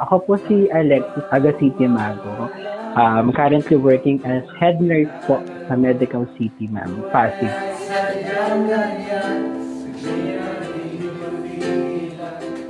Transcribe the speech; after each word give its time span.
Ako 0.00 0.26
po 0.26 0.34
si 0.48 0.70
Alexis 0.70 1.26
Agasiti 1.34 1.86
Mago. 1.90 2.48
Um, 2.94 3.30
currently 3.30 3.78
working 3.78 4.18
as 4.26 4.42
head 4.58 4.82
nurse 4.82 5.10
po 5.26 5.38
sa 5.70 5.78
Medical 5.78 6.26
City, 6.34 6.66
ma'am. 6.66 7.04
Pasig. 7.14 7.50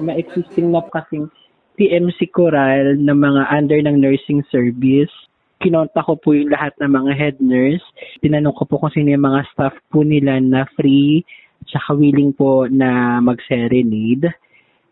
May 0.01 0.21
existing 0.21 0.73
na 0.73 0.85
kasing 0.93 1.29
PMC 1.81 2.29
Coral 2.33 2.97
na 3.01 3.17
mga 3.17 3.43
under 3.53 3.81
ng 3.85 3.97
nursing 4.01 4.45
service. 4.53 5.13
Kinonta 5.61 6.05
ko 6.05 6.17
po 6.17 6.33
yung 6.33 6.53
lahat 6.53 6.73
ng 6.81 6.89
mga 6.89 7.13
head 7.17 7.37
nurse. 7.41 7.85
Tinanong 8.25 8.57
ko 8.57 8.65
po 8.65 8.81
kung 8.81 8.93
sino 8.93 9.13
yung 9.13 9.29
mga 9.29 9.45
staff 9.53 9.77
po 9.93 10.05
nila 10.05 10.41
na 10.41 10.65
free 10.77 11.25
tsaka 11.67 11.97
willing 11.97 12.33
po 12.33 12.69
na 12.71 13.21
mag-serenade. 13.21 14.33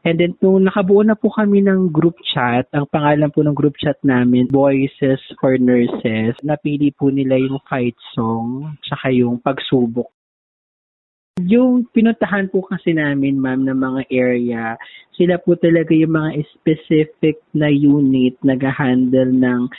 And 0.06 0.16
then, 0.16 0.38
nung 0.40 0.64
nakabuo 0.64 1.02
na 1.04 1.18
po 1.18 1.28
kami 1.28 1.60
ng 1.60 1.90
group 1.90 2.16
chat, 2.22 2.70
ang 2.72 2.86
pangalan 2.88 3.28
po 3.34 3.42
ng 3.42 3.52
group 3.52 3.76
chat 3.76 3.98
namin, 4.06 4.48
Voices 4.48 5.20
for 5.36 5.58
Nurses, 5.58 6.38
napili 6.40 6.94
po 6.94 7.10
nila 7.10 7.36
yung 7.36 7.58
fight 7.66 7.98
song, 8.14 8.78
tsaka 8.86 9.10
yung 9.12 9.42
pagsubok. 9.42 10.08
Yung 11.44 11.86
pinuntahan 11.94 12.50
po 12.50 12.66
kasi 12.66 12.94
namin, 12.94 13.38
ma'am, 13.38 13.62
ng 13.66 13.78
mga 13.78 14.02
area, 14.10 14.64
sila 15.14 15.38
po 15.38 15.54
talaga 15.58 15.94
yung 15.94 16.14
mga 16.14 16.46
specific 16.56 17.42
na 17.54 17.70
unit 17.70 18.38
nag-handle 18.42 19.34
ng 19.34 19.70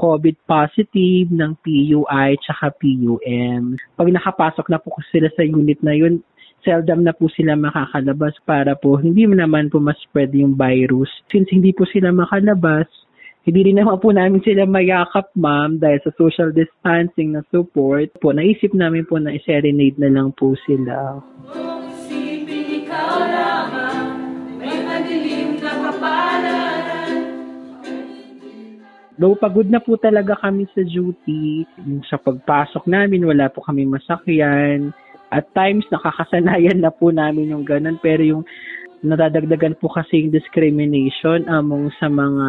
COVID 0.00 0.48
positive, 0.48 1.28
ng 1.28 1.52
PUI, 1.60 2.40
tsaka 2.40 2.72
PUM. 2.80 3.76
Pag 4.00 4.08
nakapasok 4.08 4.72
na 4.72 4.80
po 4.80 4.96
sila 5.12 5.28
sa 5.36 5.44
unit 5.44 5.84
na 5.84 5.92
yun, 5.92 6.24
seldom 6.64 7.04
na 7.04 7.12
po 7.12 7.28
sila 7.28 7.52
makakalabas 7.56 8.32
para 8.48 8.72
po 8.76 8.96
hindi 8.96 9.28
naman 9.28 9.68
po 9.68 9.76
ma-spread 9.76 10.32
yung 10.32 10.56
virus. 10.56 11.12
Since 11.28 11.52
hindi 11.52 11.76
po 11.76 11.84
sila 11.84 12.12
makalabas, 12.16 12.88
hindi 13.44 13.72
rin 13.72 13.80
naman 13.80 13.96
po 14.00 14.12
namin 14.12 14.44
sila 14.44 14.68
mayakap, 14.68 15.32
ma'am, 15.32 15.80
dahil 15.80 16.00
sa 16.04 16.12
social 16.20 16.52
distancing 16.52 17.32
na 17.32 17.40
support 17.48 18.12
po, 18.20 18.36
naisip 18.36 18.76
namin 18.76 19.08
po 19.08 19.16
na 19.16 19.32
i-serenade 19.32 19.96
na 19.96 20.12
lang 20.12 20.28
po 20.36 20.52
sila. 20.68 21.24
Isipin 21.48 21.79
Though 29.20 29.36
pagod 29.36 29.68
na 29.68 29.84
po 29.84 30.00
talaga 30.00 30.32
kami 30.40 30.64
sa 30.72 30.80
duty, 30.80 31.68
yung 31.84 32.00
sa 32.08 32.16
pagpasok 32.16 32.88
namin, 32.88 33.28
wala 33.28 33.52
po 33.52 33.60
kami 33.60 33.84
masakyan. 33.84 34.96
At 35.28 35.44
times, 35.52 35.84
nakakasanayan 35.92 36.80
na 36.80 36.88
po 36.88 37.12
namin 37.12 37.52
yung 37.52 37.68
ganun. 37.68 38.00
Pero 38.00 38.24
yung 38.24 38.48
nadadagdagan 39.04 39.76
po 39.76 39.92
kasi 39.92 40.24
yung 40.24 40.32
discrimination 40.32 41.44
among 41.52 41.92
sa 42.00 42.08
mga 42.08 42.48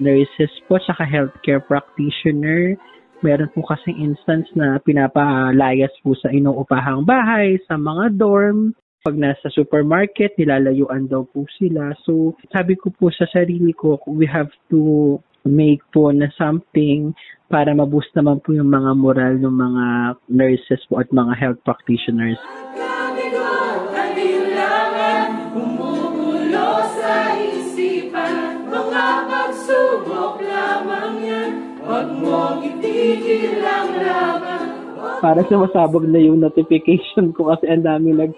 nurses 0.00 0.48
po, 0.64 0.80
saka 0.80 1.04
healthcare 1.04 1.60
practitioner. 1.60 2.80
Meron 3.20 3.52
po 3.52 3.60
kasing 3.68 4.00
instance 4.00 4.48
na 4.56 4.80
pinapalayas 4.80 5.92
po 6.00 6.16
sa 6.16 6.32
inuupahang 6.32 7.04
bahay, 7.04 7.60
sa 7.68 7.76
mga 7.76 8.16
dorm. 8.16 8.72
Pag 9.04 9.20
nasa 9.20 9.52
supermarket, 9.52 10.40
nilalayuan 10.40 11.04
daw 11.04 11.28
po 11.28 11.44
sila. 11.60 11.92
So, 12.08 12.32
sabi 12.48 12.80
ko 12.80 12.88
po 12.96 13.12
sa 13.12 13.28
sarili 13.28 13.76
ko, 13.76 14.00
we 14.08 14.24
have 14.24 14.48
to 14.72 15.20
make 15.46 15.82
po 15.94 16.10
na 16.10 16.28
something 16.34 17.14
para 17.46 17.70
maboost 17.70 18.10
naman 18.18 18.42
po 18.42 18.50
yung 18.50 18.70
mga 18.70 18.90
moral 18.98 19.34
ng 19.38 19.54
mga 19.54 19.84
nurses 20.28 20.82
po 20.90 20.98
at 20.98 21.08
mga 21.14 21.32
health 21.38 21.60
practitioners. 21.62 22.38
Para 35.16 35.42
sa 35.48 35.56
masabog 35.58 36.06
na 36.06 36.20
yung 36.22 36.38
notification 36.38 37.34
ko 37.34 37.50
kasi 37.50 37.66
ang 37.66 37.82
dami 37.82 38.14
nag 38.14 38.34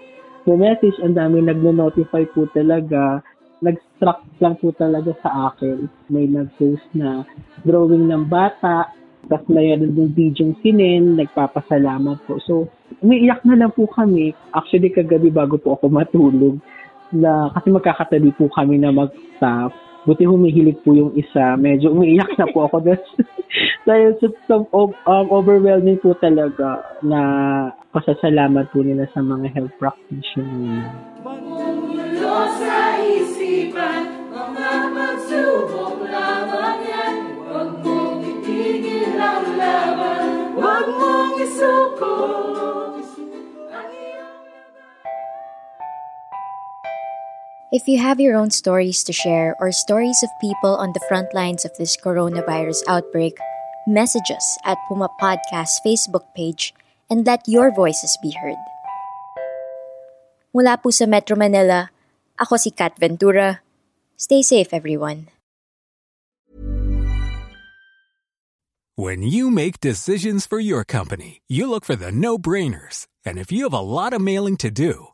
message, 0.49 0.97
ang 1.05 1.13
dami 1.13 1.45
nagno-notify 1.45 2.25
po 2.33 2.49
talaga. 2.49 3.21
Nag-struck 3.59 4.23
lang 4.39 4.55
po 4.57 4.71
talaga 4.75 5.11
sa 5.19 5.51
akin. 5.51 5.87
May 6.07 6.31
nag-post 6.31 6.87
na 6.95 7.27
drawing 7.67 8.07
ng 8.07 8.25
bata, 8.31 8.87
tapos 9.27 9.47
mayroon 9.51 9.93
yung 9.93 10.11
video 10.15 10.55
sinin, 10.63 11.19
nagpapasalamat 11.19 12.23
po. 12.23 12.39
So, 12.47 12.71
umiiyak 13.03 13.43
na 13.43 13.59
lang 13.59 13.75
po 13.75 13.85
kami. 13.91 14.31
Actually, 14.55 14.95
kagabi 14.95 15.27
bago 15.27 15.59
po 15.59 15.75
ako 15.75 15.91
matulog, 15.91 16.55
na 17.11 17.49
kasi 17.57 17.73
magkakatabi 17.73 18.31
po 18.37 18.47
kami 18.53 18.77
na 18.77 18.93
mag-staff. 18.93 19.73
Buti 20.07 20.23
humihilig 20.23 20.79
po 20.81 20.95
yung 20.95 21.11
isa. 21.19 21.59
Medyo 21.59 21.91
umiiyak 21.91 22.31
na 22.39 22.47
po 22.49 22.65
ako. 22.65 22.95
Dahil 23.87 24.15
so, 24.21 24.63
um, 24.71 25.25
overwhelming 25.29 25.99
po 25.99 26.15
talaga 26.17 26.85
na 27.03 27.21
pasasalamat 27.91 28.69
po 28.71 28.85
nila 28.85 29.09
sa 29.11 29.19
mga 29.19 29.51
health 29.51 29.75
practitioners. 29.81 30.87
If 47.69 47.85
you 47.85 48.01
have 48.01 48.17
your 48.17 48.33
own 48.33 48.49
stories 48.49 49.05
to 49.05 49.13
share 49.13 49.53
or 49.61 49.69
stories 49.69 50.17
of 50.25 50.41
people 50.41 50.73
on 50.81 50.89
the 50.97 51.05
front 51.05 51.37
lines 51.37 51.69
of 51.69 51.77
this 51.77 51.93
coronavirus 51.93 52.81
outbreak, 52.89 53.37
message 53.85 54.33
us 54.33 54.57
at 54.65 54.81
Puma 54.89 55.05
Podcast 55.21 55.77
Facebook 55.85 56.25
page 56.33 56.73
and 57.13 57.21
let 57.29 57.45
your 57.45 57.69
voices 57.69 58.17
be 58.25 58.33
heard. 58.33 58.57
Mula 60.49 60.81
po 60.81 60.89
sa 60.89 61.05
Metro 61.05 61.37
Manila, 61.37 61.93
ako 62.41 62.57
si 62.57 62.73
Kat 62.73 62.97
Ventura. 62.97 63.61
Stay 64.17 64.41
safe, 64.41 64.73
everyone. 64.73 65.29
When 68.97 69.21
you 69.21 69.53
make 69.53 69.77
decisions 69.77 70.49
for 70.49 70.57
your 70.57 70.81
company, 70.81 71.45
you 71.45 71.69
look 71.69 71.85
for 71.85 71.93
the 71.93 72.09
no-brainers. 72.09 73.05
And 73.21 73.37
if 73.37 73.53
you 73.53 73.69
have 73.69 73.77
a 73.77 73.85
lot 73.85 74.17
of 74.17 74.25
mailing 74.25 74.57
to 74.65 74.73
do, 74.73 75.13